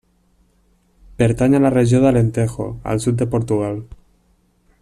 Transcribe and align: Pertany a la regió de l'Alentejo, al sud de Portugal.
Pertany 1.19 1.57
a 1.57 1.61
la 1.65 1.71
regió 1.75 1.99
de 1.99 2.07
l'Alentejo, 2.07 2.67
al 2.95 3.05
sud 3.07 3.23
de 3.23 3.31
Portugal. 3.37 3.81